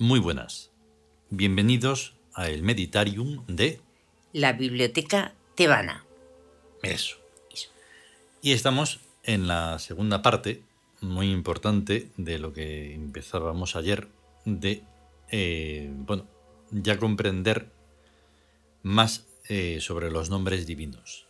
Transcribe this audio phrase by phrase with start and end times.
[0.00, 0.70] Muy buenas.
[1.28, 3.80] Bienvenidos a el Meditarium de
[4.32, 6.06] La biblioteca tebana.
[6.84, 7.16] Eso.
[7.52, 7.70] Eso.
[8.40, 10.62] Y estamos en la segunda parte,
[11.00, 14.06] muy importante, de lo que empezábamos ayer,
[14.44, 14.84] de,
[15.32, 16.28] eh, bueno,
[16.70, 17.72] ya comprender
[18.84, 21.26] más eh, sobre los nombres divinos.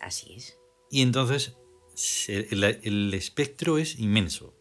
[0.00, 0.56] Así es.
[0.90, 1.54] Y entonces
[2.28, 4.54] el, el espectro es inmenso,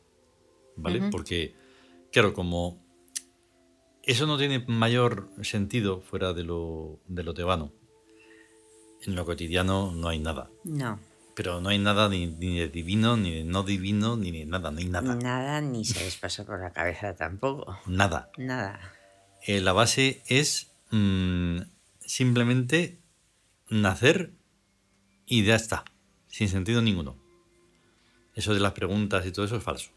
[0.76, 1.04] ¿vale?
[1.10, 1.56] Porque,
[2.12, 2.86] claro, como
[4.08, 7.74] eso no tiene mayor sentido fuera de lo, de lo tebano,
[9.06, 10.50] en lo cotidiano no hay nada.
[10.64, 11.00] No,
[11.36, 14.72] Pero no hay nada ni, ni de divino, ni de no divino, ni de nada,
[14.72, 15.16] no hay nada.
[15.16, 17.78] nada ni se les pasa por la cabeza tampoco.
[17.86, 18.32] Nada.
[18.38, 18.80] Nada.
[19.46, 21.60] Eh, la base es mm,
[22.00, 23.00] simplemente
[23.70, 24.32] nacer
[25.26, 25.84] y ya está,
[26.28, 27.18] sin sentido ninguno.
[28.36, 29.90] Eso de las preguntas y todo eso es falso.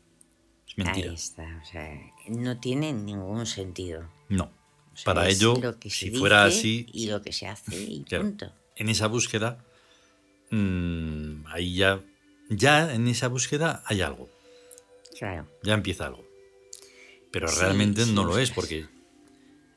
[0.76, 1.08] Mentira.
[1.10, 1.60] Ahí está.
[1.62, 4.08] O sea, no tiene ningún sentido.
[4.28, 4.44] No.
[4.92, 8.04] O sea, Para ello, lo que si fuera así, Y lo que se hace y
[8.04, 8.24] Claro.
[8.24, 8.52] punto.
[8.76, 9.64] en esa búsqueda,
[10.50, 12.02] mm, ahí ya,
[12.48, 14.28] ya en esa búsqueda hay algo,
[15.18, 15.46] Claro.
[15.62, 16.24] ya empieza algo.
[17.30, 18.86] Pero Sí, realmente sí, no lo es, porque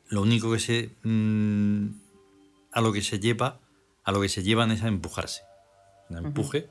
[0.09, 0.95] lo único que se.
[1.03, 1.89] mm,
[2.71, 3.59] a lo que se lleva,
[4.03, 5.41] a lo que se llevan es a empujarse.
[6.09, 6.67] Un empuje.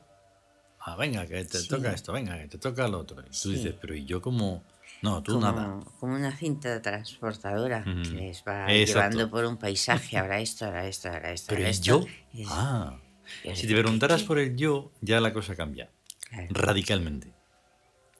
[0.84, 1.68] Ah, venga, que te Sí.
[1.68, 3.20] toca esto, venga, que te toca lo otro.
[3.22, 4.64] Y tú dices, pero ¿y yo como.?
[5.00, 5.80] No, tú como, nada.
[5.98, 9.10] como una cinta transportadora que les va Exacto.
[9.16, 10.16] llevando por un paisaje.
[10.18, 11.46] Ahora esto, ahora esto, ahora esto.
[11.48, 11.84] Pero ahora el esto.
[11.86, 12.06] yo.
[12.34, 12.98] Es- Ah.
[13.44, 15.90] es Si te de, ¿qué, preguntaras por el yo, ya la cosa cambia.
[16.28, 16.46] Claro.
[16.50, 17.32] Radicalmente.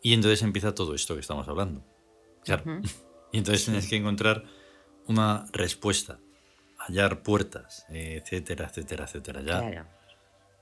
[0.03, 1.85] Y entonces empieza todo esto que estamos hablando.
[2.45, 2.65] Claro.
[3.35, 4.45] Y entonces tienes que encontrar
[5.07, 6.19] una respuesta,
[6.77, 9.41] hallar puertas, etcétera, etcétera, etcétera.
[9.41, 9.87] Ya, Claro.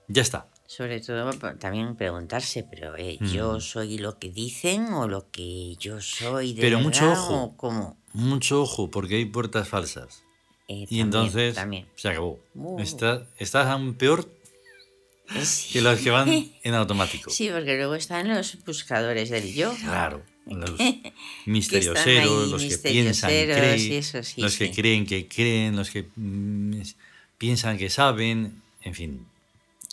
[0.07, 0.47] ya está.
[0.73, 3.27] Sobre todo también preguntarse, pero eh, Mm.
[3.33, 7.43] ¿yo soy lo que dicen o lo que yo soy de Pero verdad mucho ojo.
[7.43, 7.97] o cómo?
[8.13, 10.23] Mucho ojo, porque hay puertas falsas.
[10.69, 11.87] Eh, Y también, entonces También.
[11.97, 12.39] se acabó.
[12.55, 12.79] Uh.
[12.81, 14.31] Está- estás aún peor
[15.43, 15.73] Sí.
[15.73, 16.29] que los que van
[16.63, 17.31] en automático.
[17.31, 19.75] Sí, porque luego están los buscadores del yo.
[19.75, 20.23] Claro.
[20.47, 20.71] Los
[21.47, 26.07] misterioseros, los que piensan, creen, y eso sí, los que creen que creen, los que
[26.15, 26.81] mm,
[27.39, 29.27] piensan que saben, en fin,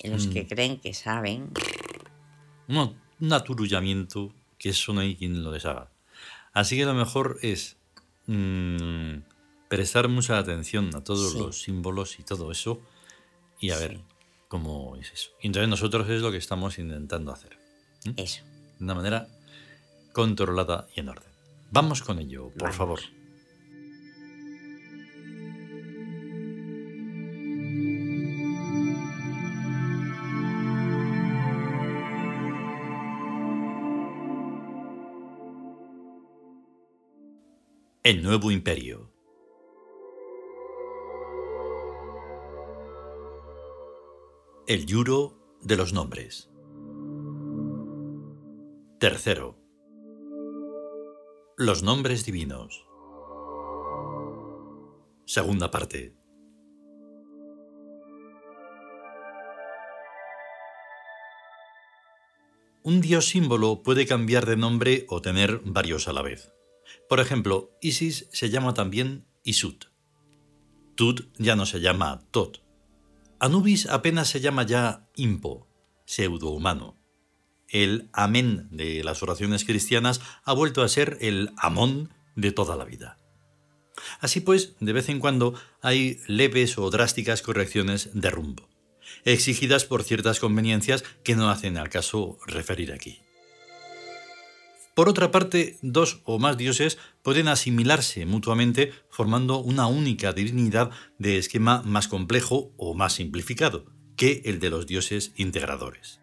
[0.04, 0.32] Los Mm.
[0.34, 1.52] que creen que saben.
[2.68, 5.90] un, un aturullamiento que eso no hay quien lo deshaga.
[6.54, 7.78] Así que lo mejor es
[8.28, 9.20] mm,
[9.70, 11.40] prestar mucha atención a todos Sí.
[11.40, 12.82] los símbolos y todo eso
[13.60, 13.88] y a Sí.
[13.88, 14.00] ver
[14.50, 15.32] cómo es eso.
[15.42, 17.58] Y entonces nosotros es lo que estamos intentando hacer,
[18.18, 18.44] Eso.
[18.80, 19.28] de una manera
[20.14, 21.30] controlada y en orden.
[21.72, 22.76] Vamos con ello, por Vamos.
[22.76, 23.00] favor.
[38.10, 39.12] El nuevo imperio.
[44.66, 46.50] El yuro de los nombres.
[48.98, 49.58] Tercero.
[51.58, 52.88] Los nombres divinos.
[55.26, 56.16] Segunda parte.
[62.84, 66.57] Un dios símbolo puede cambiar de nombre o tener varios a la vez.
[67.10, 69.86] Por ejemplo, Isis se llama también Isut.
[70.96, 72.64] Tut ya no se llama Tot.
[73.40, 75.68] Anubis apenas se llama ya Impo,
[76.06, 76.98] pseudohumano.
[77.70, 82.86] El Amén de las oraciones cristianas ha vuelto a ser el Amón de toda la
[82.86, 83.20] vida.
[84.20, 88.70] Así pues, de vez en cuando hay leves o drásticas correcciones de rumbo,
[89.26, 93.22] exigidas por ciertas conveniencias que no hacen al caso referir aquí.
[94.98, 100.90] Por otra parte, dos o más dioses pueden asimilarse mutuamente formando una única divinidad
[101.20, 103.86] de esquema más complejo o más simplificado
[104.16, 106.20] que el de los dioses integradores.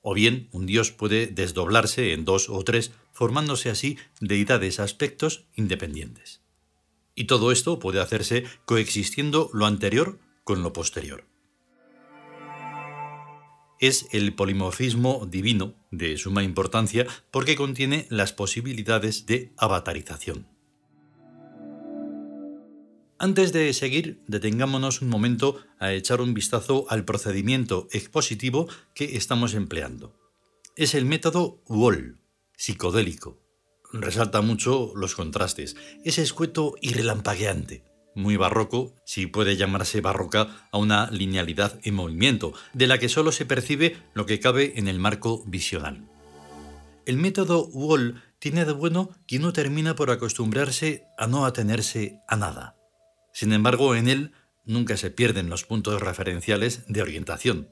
[0.00, 6.40] O bien, un dios puede desdoblarse en dos o tres, formándose así deidades aspectos independientes.
[7.16, 11.29] Y todo esto puede hacerse coexistiendo lo anterior con lo posterior
[13.80, 20.46] es el polimorfismo divino de suma importancia porque contiene las posibilidades de avatarización.
[23.18, 29.54] Antes de seguir, detengámonos un momento a echar un vistazo al procedimiento expositivo que estamos
[29.54, 30.14] empleando.
[30.76, 32.20] Es el método WOL,
[32.56, 33.42] psicodélico.
[33.92, 35.76] Resalta mucho los contrastes.
[36.04, 42.52] Es escueto y relampagueante muy barroco, si puede llamarse barroca a una linealidad en movimiento,
[42.72, 46.08] de la que solo se percibe lo que cabe en el marco visional.
[47.06, 52.36] El método Wall tiene de bueno que uno termina por acostumbrarse a no atenerse a
[52.36, 52.76] nada.
[53.32, 54.32] Sin embargo, en él
[54.64, 57.68] nunca se pierden los puntos referenciales de orientación.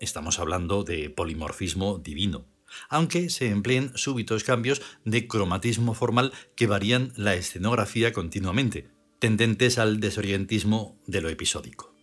[0.00, 2.46] Estamos hablando de polimorfismo divino,
[2.88, 8.90] aunque se empleen súbitos cambios de cromatismo formal que varían la escenografía continuamente,
[9.22, 11.94] tendentes al desorientismo de lo episódico.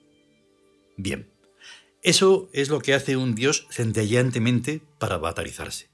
[0.95, 1.29] Bien,
[2.01, 5.89] eso es lo que hace un dios centelleantemente para batarizarse.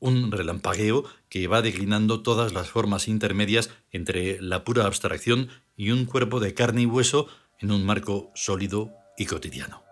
[0.00, 6.04] Un relampagueo que va declinando todas las formas intermedias entre la pura abstracción y un
[6.04, 7.26] cuerpo de carne y hueso
[7.58, 9.82] en un marco sólido y cotidiano.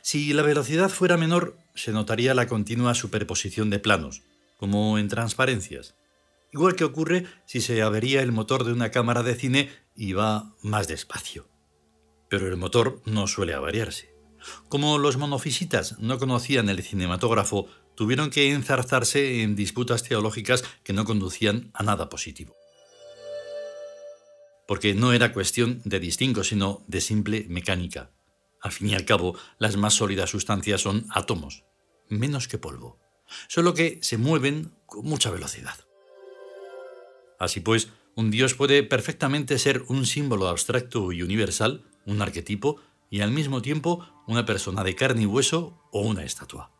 [0.00, 4.22] Si la velocidad fuera menor, se notaría la continua superposición de planos,
[4.56, 5.94] como en transparencias,
[6.54, 10.54] igual que ocurre si se avería el motor de una cámara de cine y va
[10.62, 11.48] más despacio.
[12.30, 14.14] Pero el motor no suele avariarse.
[14.68, 17.66] Como los monofisitas no conocían el cinematógrafo,
[17.96, 22.54] tuvieron que enzarzarse en disputas teológicas que no conducían a nada positivo.
[24.68, 28.12] Porque no era cuestión de distingo, sino de simple mecánica.
[28.62, 31.64] Al fin y al cabo, las más sólidas sustancias son átomos,
[32.08, 33.00] menos que polvo,
[33.48, 35.74] solo que se mueven con mucha velocidad.
[37.38, 43.20] Así pues, un dios puede perfectamente ser un símbolo abstracto y universal, un arquetipo, y
[43.20, 46.72] al mismo tiempo una persona de carne y hueso o una estatua.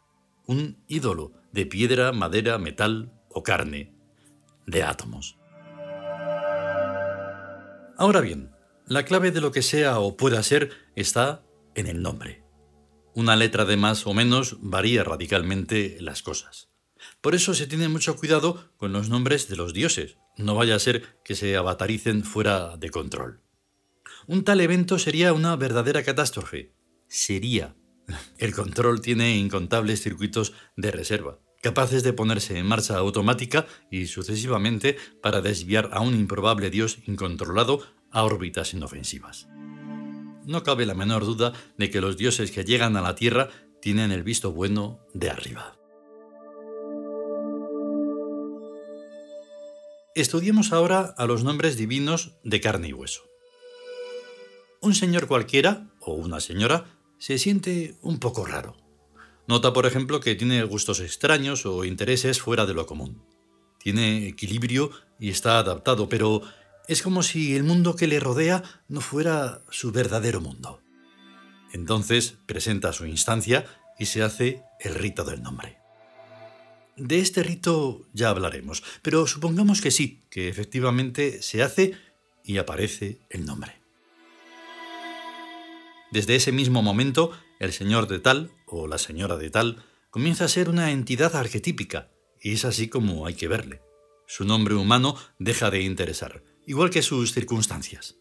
[0.47, 3.95] Un ídolo de piedra, madera, metal o carne,
[4.67, 5.37] de átomos.
[7.97, 8.51] Ahora bien,
[8.87, 12.43] la clave de lo que sea o pueda ser está en el nombre.
[13.15, 16.74] Una letra de más o menos varía radicalmente las cosas.
[17.21, 20.17] Por eso se tiene mucho cuidado con los nombres de los dioses.
[20.37, 23.41] No vaya a ser que se avataricen fuera de control.
[24.27, 26.73] Un tal evento sería una verdadera catástrofe.
[27.09, 27.77] Sería.
[28.39, 34.97] El control tiene incontables circuitos de reserva, capaces de ponerse en marcha automática y sucesivamente
[35.23, 39.49] para desviar a un improbable dios incontrolado a órbitas inofensivas.
[40.47, 43.49] No cabe la menor duda de que los dioses que llegan a la Tierra
[43.81, 45.79] tienen el visto bueno de arriba.
[50.15, 53.23] Estudiemos ahora a los nombres divinos de carne y hueso.
[54.81, 56.85] Un señor cualquiera, o una señora,
[57.19, 58.77] se siente un poco raro.
[59.49, 63.25] Nota, por ejemplo, que tiene gustos extraños o intereses fuera de lo común.
[63.81, 66.43] Tiene equilibrio y está adaptado, pero
[66.87, 70.81] es como si el mundo que le rodea no fuera su verdadero mundo.
[71.73, 73.67] Entonces presenta su instancia
[73.99, 75.84] y se hace el rito del nombre.
[76.97, 81.95] De este rito ya hablaremos, pero supongamos que sí, que efectivamente se hace
[82.45, 83.73] y aparece el nombre.
[86.13, 90.49] Desde ese mismo momento, el señor de tal o la señora de tal comienza a
[90.49, 93.83] ser una entidad arquetípica, y es así como hay que verle.
[94.29, 98.15] Su nombre humano deja de interesar, igual que sus circunstancias.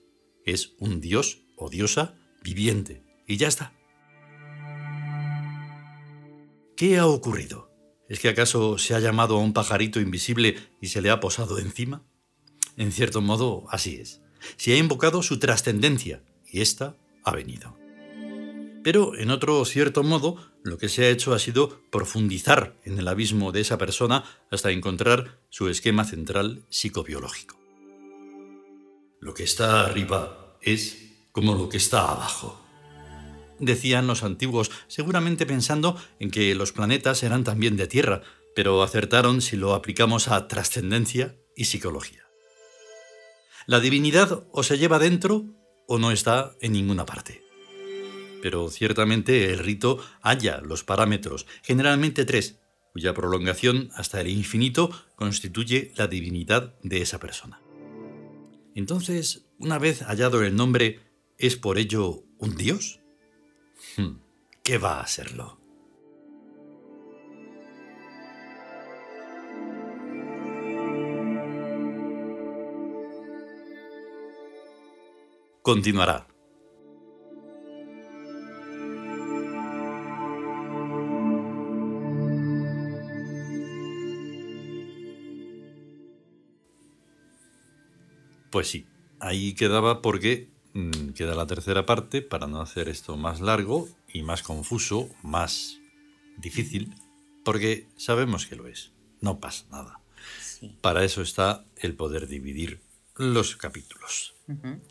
[0.45, 3.73] Es un dios o diosa viviente, y ya está.
[6.75, 7.72] ¿Qué ha ocurrido?
[8.13, 11.57] ¿Es que acaso se ha llamado a un pajarito invisible y se le ha posado
[11.57, 12.03] encima?
[12.77, 14.21] En cierto modo, así es.
[14.55, 17.75] Se ha invocado su trascendencia, y ésta ha venido.
[18.83, 23.07] Pero, en otro cierto modo, lo que se ha hecho ha sido profundizar en el
[23.07, 27.57] abismo de esa persona hasta encontrar su esquema central psicobiológico.
[29.21, 30.99] Lo que está arriba es
[31.31, 32.62] como lo que está abajo.
[33.65, 38.21] Decían los antiguos, seguramente pensando en que los planetas eran también de Tierra,
[38.55, 42.23] pero acertaron si lo aplicamos a trascendencia y psicología.
[43.65, 45.45] La divinidad o se lleva dentro
[45.87, 47.43] o no está en ninguna parte
[48.43, 52.59] pero ciertamente el rito halla los parámetros, generalmente tres,
[52.91, 57.61] cuya prolongación hasta el infinito constituye la divinidad de esa persona.
[58.75, 60.99] Entonces, una vez hallado el nombre,
[61.37, 62.99] ¿es por ello un dios?
[63.95, 64.17] Hmm,
[64.63, 65.57] ¿Qué va a serlo?
[75.61, 76.27] Continuará.
[88.51, 88.85] Pues sí,
[89.19, 90.52] ahí quedaba porque
[91.15, 95.77] queda la tercera parte para no hacer esto más largo y más confuso, más
[96.37, 96.95] difícil,
[97.43, 98.91] porque sabemos que lo es.
[99.21, 99.99] No pasa nada.
[100.81, 102.81] Para eso está el poder dividir
[103.15, 104.33] los capítulos,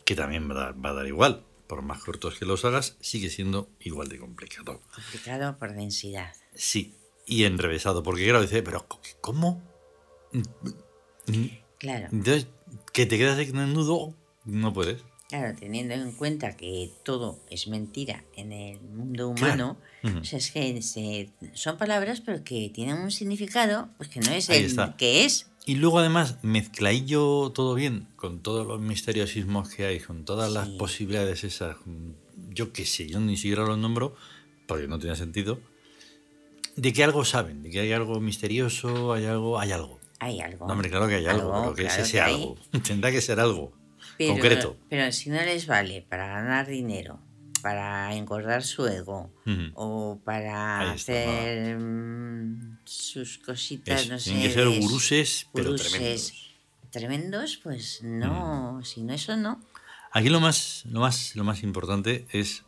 [0.05, 1.45] que también va a, dar, igual.
[1.67, 4.81] Por más cortos que los hagas, sigue siendo igual de complicado.
[4.93, 6.33] Complicado por densidad.
[6.53, 8.85] Sí, y enrevesado, porque claro, dice, pero
[9.21, 9.63] ¿cómo?
[11.79, 12.07] Claro.
[12.11, 12.47] Entonces,
[12.91, 14.13] que te quedas en el nudo,
[14.45, 15.03] no puedes.
[15.29, 19.53] Claro, teniendo en cuenta que todo es mentira en el mundo Claro.
[19.53, 20.19] humano, Ujú.
[20.19, 24.31] o sea, es que se- son palabras pero que tienen un significado pues que no
[24.31, 24.95] es Ahí el está.
[24.97, 25.47] que es.
[25.65, 30.67] Y luego además mezcladillo todo bien, con todos los misteriosismos que hay, con todas las
[30.67, 30.75] Sí.
[30.77, 31.77] posibilidades esas,
[32.49, 34.15] yo qué sé, yo ni siquiera los nombro,
[34.67, 35.59] porque no tiene sentido,
[36.75, 39.99] de que algo saben, de que hay algo misterioso, hay algo, hay algo.
[40.19, 40.67] Hay algo.
[40.67, 42.55] No, hombre, claro que hay algo, Algo, pero que claro es ese que algo.
[42.85, 43.71] Tendrá que ser algo
[44.17, 44.77] pero, concreto.
[44.89, 47.19] Pero si no les vale para ganar dinero,
[47.61, 49.31] para engordar su ego
[49.75, 54.31] o para está, hacer mm, sus cositas, Es- no sé.
[54.31, 56.33] tienen que ser guruses, pero guruses tremendos.
[56.91, 59.61] tremendos, pues no, si no eso no.
[60.11, 62.63] Aquí lo más, lo más, lo más importante es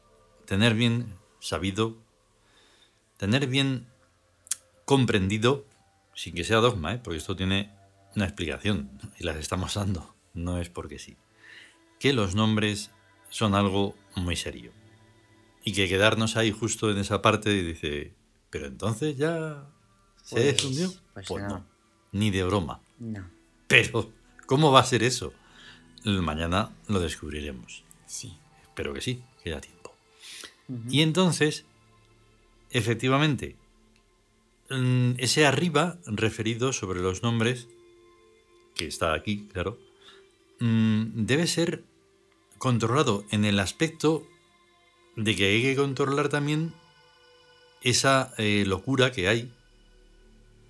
[0.46, 1.96] tener bien sabido,
[3.18, 3.88] tener bien
[4.86, 5.66] comprendido,
[6.16, 7.02] sin que sea dogma, ¿eh?
[7.04, 7.72] porque esto tiene
[8.16, 11.18] una explicación y las estamos dando, no es porque sí,
[12.00, 12.92] que los nombres
[13.30, 14.72] son algo muy serio.
[15.64, 18.14] Y que quedarnos ahí justo en esa parte y dice,
[18.50, 19.66] pero entonces ya
[20.24, 21.50] se Pues- pues Pues no.
[21.50, 21.66] no,
[22.12, 22.82] ni de broma.
[23.00, 23.28] No,
[23.68, 24.12] Pero,
[24.46, 25.34] ¿cómo va a ser eso?
[26.04, 27.84] Mañana lo descubriremos.
[28.06, 28.38] sí.
[28.64, 29.96] Espero que sí, que haya tiempo.
[30.90, 31.66] Y entonces,
[32.72, 33.56] efectivamente,
[34.70, 37.68] mm, ese arriba referido sobre los nombres,
[38.76, 39.80] que está aquí, claro,
[40.60, 41.84] mm, debe ser
[42.58, 44.28] controlado en el aspecto
[45.16, 46.74] de que hay que controlar también
[47.82, 49.54] esa eh, locura que hay,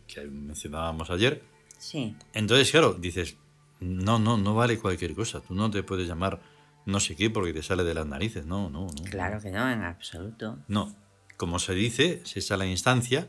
[0.08, 1.44] que mencionábamos ayer,
[1.78, 3.38] Sí, entonces, claro, dices,
[3.80, 5.42] no, no, no vale cualquier cosa.
[5.42, 6.42] Tú no te puedes llamar
[6.86, 8.46] no sé qué porque te sale de las narices.
[8.46, 9.04] No, no, no.
[9.10, 10.58] claro que no, en absoluto.
[10.68, 10.96] No.
[11.38, 13.28] Como se dice, se está la instancia,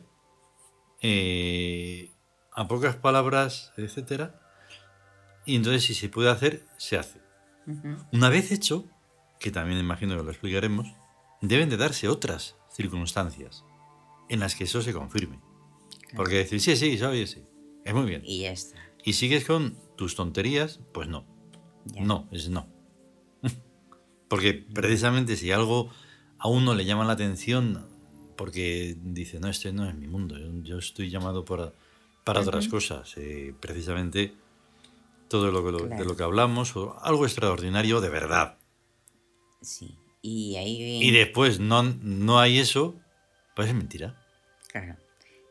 [1.02, 2.12] eh,
[2.52, 4.40] a pocas palabras, etcétera.
[5.46, 7.20] Y entonces, si se puede hacer, se hace.
[8.12, 8.84] Una vez hecho,
[9.40, 10.88] que también imagino que lo explicaremos,
[11.40, 13.64] deben de darse otras circunstancias
[14.28, 15.40] en las que eso se confirme.
[16.14, 17.42] Porque decir, sí, sí, sabes, sí,
[17.84, 18.22] es muy bien.
[18.24, 18.78] Y ya está.
[19.04, 21.24] y sigues con tus tonterías, pues no.
[21.86, 22.02] ya.
[22.02, 22.68] No, es no.
[24.28, 25.90] Porque precisamente si algo
[26.38, 27.88] a uno le llama la atención,
[28.36, 31.72] porque dice, no, este no es mi mundo, yo, yo estoy llamado para,
[32.24, 34.34] para otras cosas, eh, precisamente
[35.28, 38.59] todo lo que, lo- de lo que hablamos, o algo extraordinario de verdad.
[39.62, 39.97] Sí.
[40.23, 41.02] Y ahí.
[41.04, 42.95] Y después no, no hay eso,
[43.54, 44.21] pues es mentira.
[44.68, 44.97] Claro.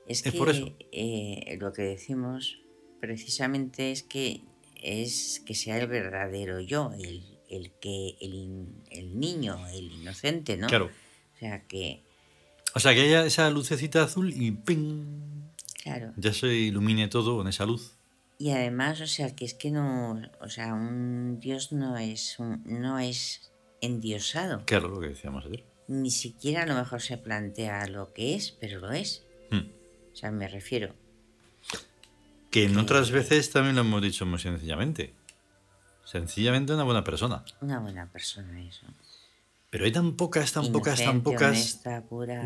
[0.07, 0.71] Es, Es que por eso.
[0.91, 2.59] eh, lo que decimos
[3.01, 4.41] precisamente es que
[4.83, 10.57] es que sea el verdadero yo, el, el que el, in- el niño, el inocente,
[10.57, 10.67] ¿no?
[10.67, 10.85] Claro.
[11.35, 12.03] O sea que,
[12.75, 15.49] O sea, que haya esa lucecita azul y ¡ping!
[15.83, 16.13] claro.
[16.17, 17.94] Ya se ilumine todo con esa luz.
[18.37, 22.61] Y además, o sea, que es que no, o sea, un dios no es un-
[22.65, 23.51] no es
[23.81, 24.63] endiosado.
[24.65, 25.63] Claro, lo que decíamos ayer.
[25.87, 29.23] Ni siquiera a lo mejor se plantea lo que es, pero lo es.
[29.51, 29.69] Hmm.
[30.11, 30.93] O sea, me refiero.
[32.51, 35.13] Que en que- otras veces también lo hemos dicho muy sencillamente.
[36.03, 37.43] Sencillamente una buena persona.
[37.61, 38.85] Una buena persona eso.
[39.69, 42.03] Pero hay tan pocas, tan pocas, tan pocas honesta,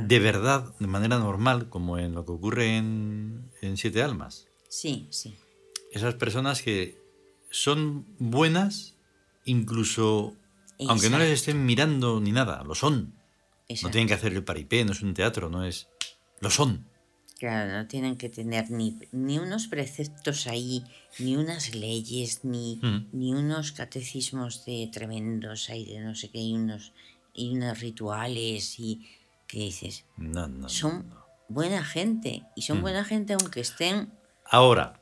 [0.07, 4.47] de verdad, de manera normal, como en lo que ocurre en, en Siete Almas.
[4.67, 5.37] Sí, sí.
[5.91, 6.97] Esas personas que
[7.51, 8.95] son buenas,
[9.45, 10.35] incluso
[10.87, 13.13] aunque no les estén mirando ni nada, lo son.
[13.83, 15.87] No tienen que hacer el paripé, no es un teatro, no es...
[16.39, 16.87] Lo son.
[17.37, 20.83] Claro, no tienen que tener ni, ni unos preceptos ahí,
[21.19, 23.07] ni unas leyes, ni, Mm.
[23.13, 26.91] ni unos catecismos de tremendos ahí, de no sé qué, y unos,
[27.33, 29.05] y unos rituales, y
[29.47, 31.25] que dices, No, no, no, son no.
[31.47, 32.81] buena gente, y son Mm.
[32.81, 34.11] buena gente aunque estén
[34.51, 34.98] Ahora,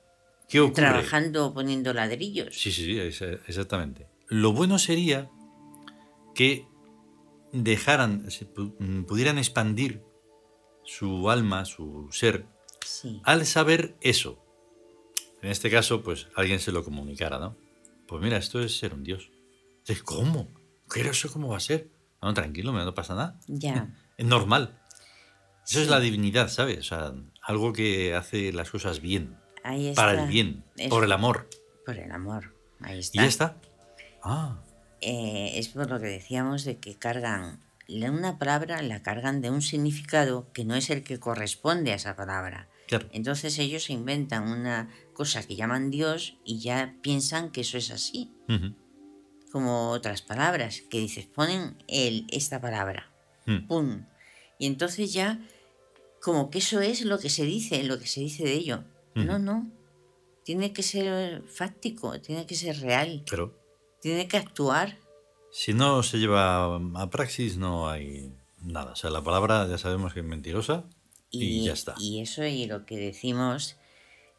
[0.47, 0.75] ¿qué ocurre?
[0.75, 2.55] trabajando poniendo ladrillos.
[2.55, 4.07] Sí, sí, sí, exactamente.
[4.27, 5.29] Lo bueno sería
[6.35, 6.67] que
[7.51, 10.03] dejaran, se mm, pudieran expandir
[10.83, 12.45] su alma, su ser,
[12.85, 14.43] Sí, al saber eso.
[15.41, 17.57] En este caso, pues alguien se lo comunicara, ¿no?
[18.07, 19.31] Pues mira, esto es ser un dios.
[20.03, 20.47] ¿Cómo?
[20.91, 21.89] ¿Qué eso cómo va a ser?
[22.21, 23.39] No, tranquilo, no pasa nada.
[23.47, 23.93] ya.
[24.17, 24.79] Es normal.
[25.67, 26.79] Eso es la divinidad, ¿sabes?
[26.79, 27.13] O sea,
[27.43, 30.01] algo que hace las cosas bien, Ahí está.
[30.05, 31.49] para el bien, Es- por el amor.
[31.85, 32.53] Por el amor.
[32.81, 33.21] Ahí Y está.
[33.21, 33.57] ya está.
[34.23, 34.61] Ah,
[35.01, 39.61] eh, es por lo que decíamos de que cargan una palabra, la cargan de un
[39.61, 42.67] significado que no es el que corresponde a esa palabra.
[42.87, 43.07] claro.
[43.11, 48.31] Entonces ellos inventan una cosa que llaman Dios y ya piensan que eso es así,
[49.51, 53.11] como otras palabras, que dices, ponen el, esta palabra,
[53.45, 53.67] Mm.
[53.67, 54.05] ¡pum!
[54.59, 55.39] Y entonces ya,
[56.21, 58.83] como que eso es lo que se dice, lo que se dice de ello.
[59.25, 59.69] No, no.
[60.43, 63.57] tiene que ser fáctico, tiene que ser real, Pero
[64.01, 64.97] tiene que actuar.
[65.51, 68.31] si no se lleva a praxis, no hay
[68.61, 68.93] nada.
[68.93, 70.85] O sea, la palabra ya sabemos que es mentirosa
[71.29, 71.95] y, ya está.
[71.99, 73.77] Y eso y lo que decimos,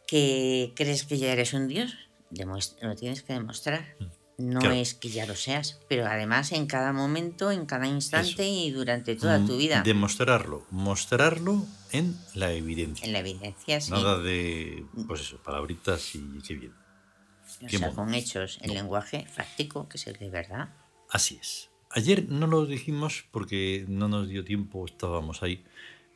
[0.06, 1.94] que crees que ya eres un dios,
[2.30, 3.96] lo tienes que demostrar.
[4.38, 4.76] No Claro.
[4.76, 9.16] es que ya lo seas, pero además en cada momento, en cada instante y durante
[9.16, 9.82] toda Mm, tu vida.
[9.82, 10.64] Demostrarlo.
[10.70, 13.04] Mostrarlo en la evidencia.
[13.04, 13.90] En la evidencia, sí.
[13.90, 16.72] Nada de, pues eso, palabritas y qué bien.
[16.72, 17.94] o qué sea, mono.
[17.96, 20.68] con hechos, el lenguaje fáctico, que es el de verdad.
[21.10, 21.70] Así es.
[21.90, 25.64] Ayer no lo dijimos porque no nos dio tiempo, estábamos ahí,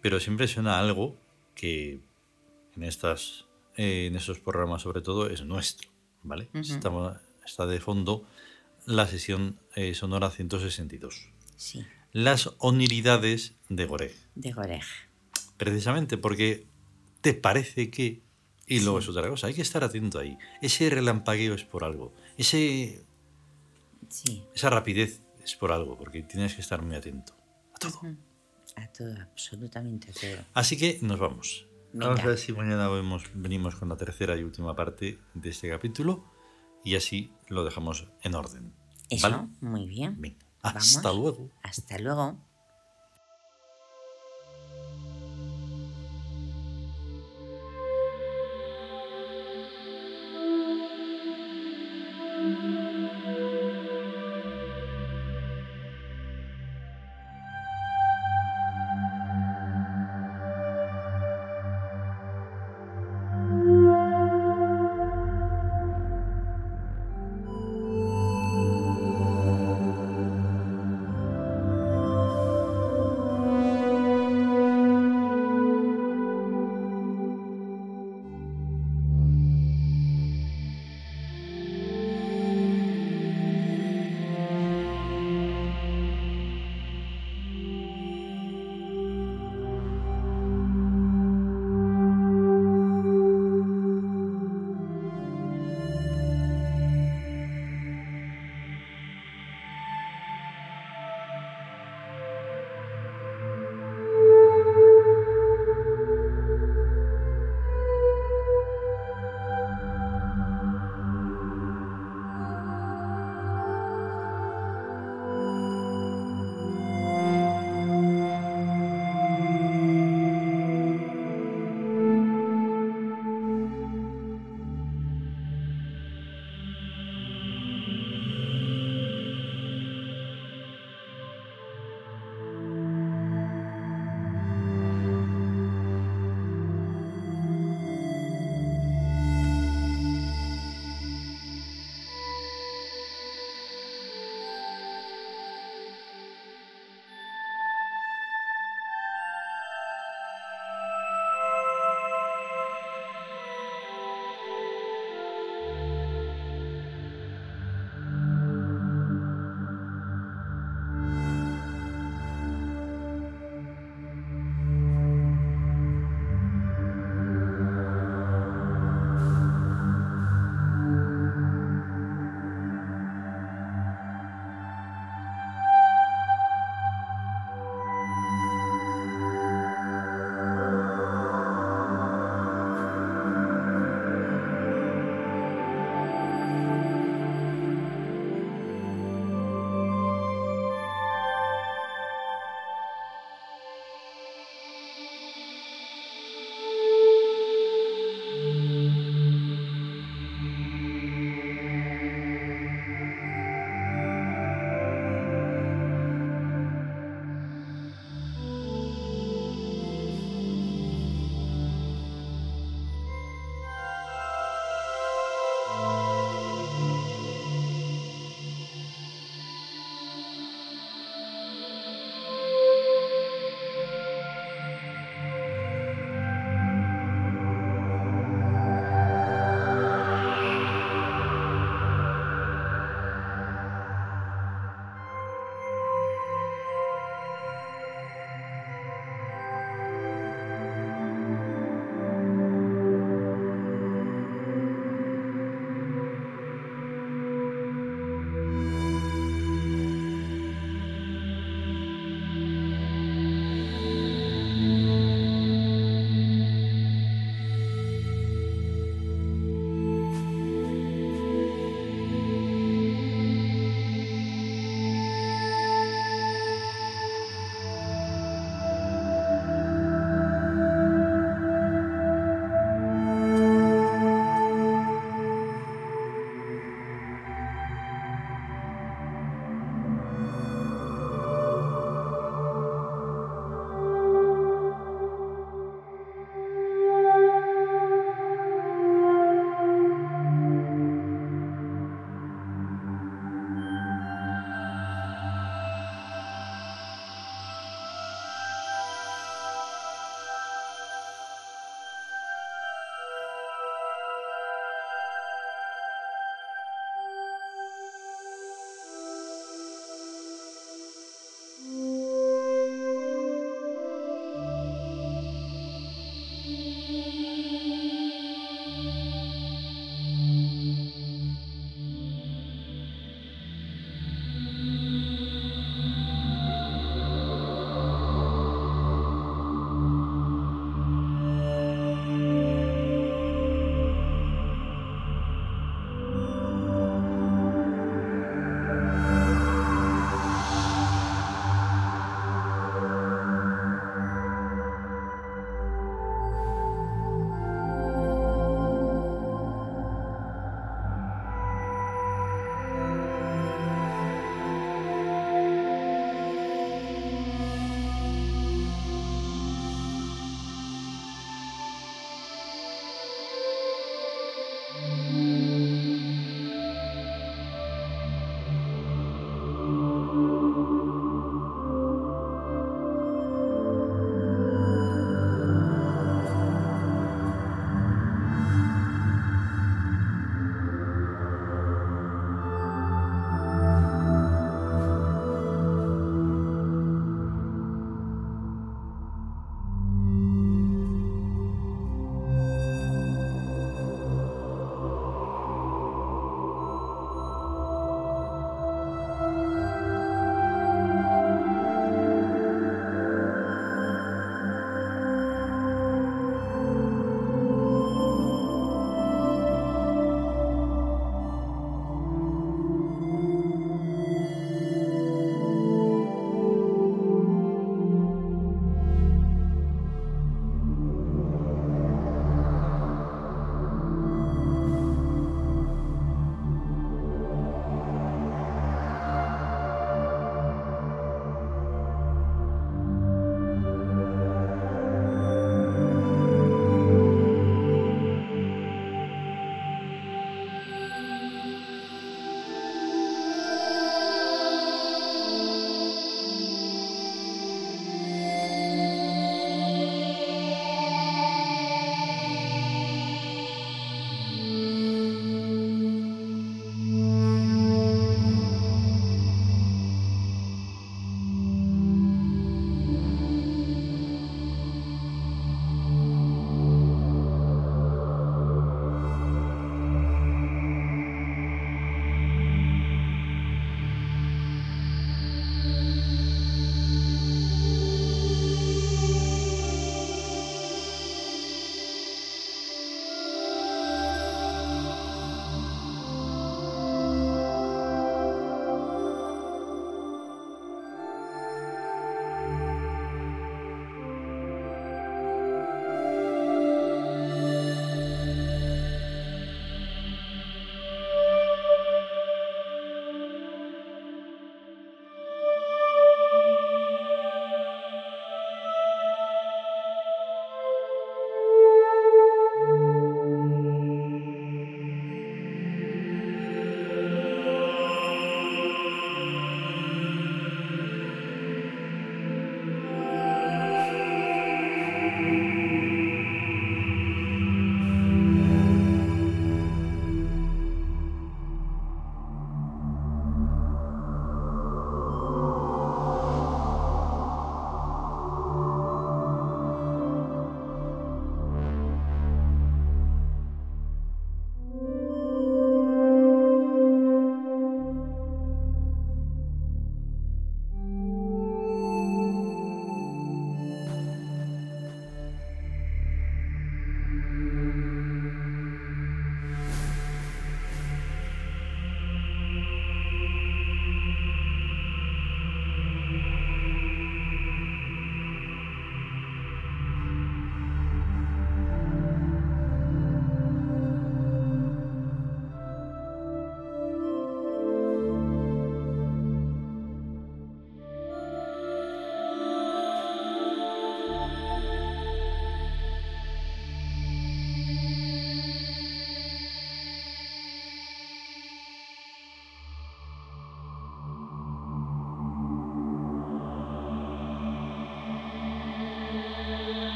[0.00, 1.18] pero siempre suena algo
[1.54, 2.00] que
[2.76, 3.44] en estas
[3.76, 5.90] eh, en esos programas sobre todo es nuestro,
[6.22, 6.48] ¿vale?
[6.54, 8.26] Estamos- está de fondo
[8.86, 11.28] la sesión eh, sonora 162.
[11.56, 14.14] Sí, Las oniridades de Goreg.
[14.34, 14.84] de Gorej.
[15.56, 16.66] Precisamente porque
[17.20, 18.22] te parece que...
[18.68, 20.36] Y luego es otra cosa, hay que estar atento ahí.
[20.60, 22.12] Ese relampagueo es por algo.
[22.36, 23.04] Ese,
[24.08, 27.34] Sí, esa rapidez es por algo, porque tienes que estar muy atento
[27.74, 28.00] a todo.
[28.76, 30.44] a todo, absolutamente a todo.
[30.54, 31.66] Así que nos vamos.
[31.92, 32.28] Vamos a Venga.
[32.28, 36.24] ver si mañana vemos- venimos con la tercera y última parte de este capítulo
[36.86, 38.72] y así lo dejamos en orden.
[39.10, 39.48] Eso, ¿Vale?
[39.60, 40.20] muy bien.
[40.20, 40.96] Venga, Vamos.
[40.96, 41.50] hasta luego.
[41.62, 42.38] Hasta luego.